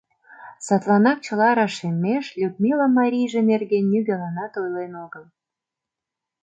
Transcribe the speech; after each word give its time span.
Садланак 0.65 1.17
чыла 1.25 1.49
рашеммеш 1.59 2.25
Людмила 2.41 2.87
марийже 2.97 3.41
нерген 3.49 3.85
нигӧланат 3.91 4.53
ойлен 4.61 4.93
огыл. 5.05 5.25